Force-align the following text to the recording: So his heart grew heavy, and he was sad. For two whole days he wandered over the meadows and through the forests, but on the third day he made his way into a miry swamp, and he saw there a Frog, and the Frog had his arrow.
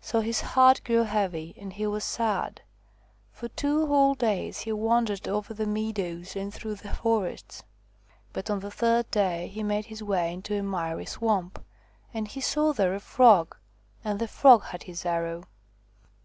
So 0.00 0.20
his 0.20 0.42
heart 0.42 0.80
grew 0.84 1.02
heavy, 1.02 1.52
and 1.58 1.72
he 1.72 1.88
was 1.88 2.04
sad. 2.04 2.62
For 3.32 3.48
two 3.48 3.88
whole 3.88 4.14
days 4.14 4.60
he 4.60 4.70
wandered 4.70 5.26
over 5.26 5.52
the 5.54 5.66
meadows 5.66 6.36
and 6.36 6.54
through 6.54 6.76
the 6.76 6.94
forests, 6.94 7.64
but 8.32 8.48
on 8.48 8.60
the 8.60 8.70
third 8.70 9.10
day 9.10 9.48
he 9.48 9.64
made 9.64 9.86
his 9.86 10.04
way 10.04 10.32
into 10.32 10.56
a 10.56 10.62
miry 10.62 11.04
swamp, 11.04 11.64
and 12.14 12.28
he 12.28 12.40
saw 12.40 12.72
there 12.72 12.94
a 12.94 13.00
Frog, 13.00 13.56
and 14.04 14.20
the 14.20 14.28
Frog 14.28 14.62
had 14.66 14.84
his 14.84 15.04
arrow. 15.04 15.42